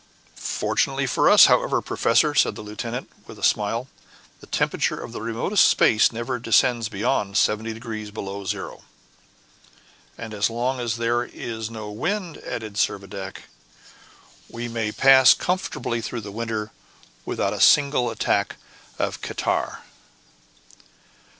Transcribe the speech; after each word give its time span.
"Fortunately 0.33 1.05
for 1.05 1.29
us, 1.29 1.45
however, 1.45 1.79
professor," 1.79 2.33
said 2.33 2.55
the 2.55 2.63
lieutenant, 2.63 3.07
with 3.27 3.37
a 3.37 3.43
smile, 3.43 3.87
"the 4.39 4.47
temperature 4.47 4.99
of 4.99 5.11
the 5.11 5.21
remotest 5.21 5.67
space 5.67 6.11
never 6.11 6.39
descends 6.39 6.89
beyond 6.89 7.37
70 7.37 7.71
degrees 7.73 8.09
below 8.09 8.43
zero." 8.43 8.81
"And 10.17 10.33
as 10.33 10.49
long 10.49 10.79
as 10.79 10.97
there 10.97 11.21
is 11.25 11.69
no 11.69 11.91
wind," 11.91 12.39
added 12.39 12.77
Servadac, 12.79 13.43
"we 14.49 14.67
may 14.67 14.91
pass 14.91 15.35
comfortably 15.35 16.01
through 16.01 16.21
the 16.21 16.31
winter, 16.31 16.71
without 17.23 17.53
a 17.53 17.61
single 17.61 18.09
attack 18.09 18.55
of 18.97 19.21
catarrh." 19.21 19.81